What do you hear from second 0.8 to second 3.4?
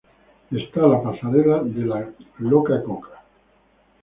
la pasarela de la Coca Cola.